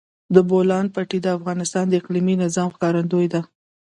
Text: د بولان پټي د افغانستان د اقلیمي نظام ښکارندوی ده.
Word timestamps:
د 0.35 0.37
بولان 0.49 0.85
پټي 0.93 1.19
د 1.23 1.27
افغانستان 1.37 1.85
د 1.87 1.93
اقلیمي 2.01 2.35
نظام 2.43 2.67
ښکارندوی 2.75 3.27
ده. 3.33 3.41